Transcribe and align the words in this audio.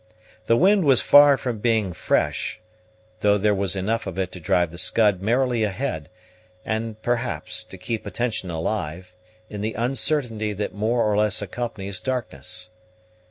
The 0.47 0.57
wind 0.57 0.83
was 0.83 1.03
far 1.03 1.37
from 1.37 1.59
being 1.59 1.93
fresh, 1.93 2.59
though 3.19 3.37
there 3.37 3.53
was 3.53 3.75
enough 3.75 4.07
of 4.07 4.17
it 4.17 4.31
to 4.31 4.39
drive 4.39 4.71
the 4.71 4.79
Scud 4.79 5.21
merrily 5.21 5.63
ahead, 5.63 6.09
and, 6.65 6.99
perhaps, 7.03 7.63
to 7.65 7.77
keep 7.77 8.07
attention 8.07 8.49
alive, 8.49 9.13
in 9.47 9.61
the 9.61 9.75
uncertainty 9.75 10.53
that 10.53 10.73
more 10.73 11.03
or 11.03 11.15
less 11.15 11.39
accompanies 11.43 11.99
darkness. 12.01 12.71